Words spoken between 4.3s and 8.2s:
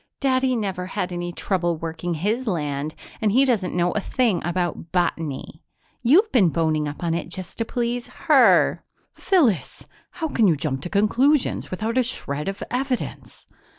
about botany. You've been boning up on it just to please